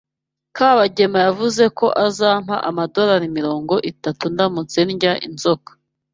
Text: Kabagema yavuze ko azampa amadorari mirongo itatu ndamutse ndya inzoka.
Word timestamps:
Kabagema 0.55 1.17
yavuze 1.27 1.63
ko 1.77 1.87
azampa 2.07 2.55
amadorari 2.69 3.27
mirongo 3.37 3.73
itatu 3.91 4.23
ndamutse 4.33 4.79
ndya 4.95 5.13
inzoka. 5.27 5.71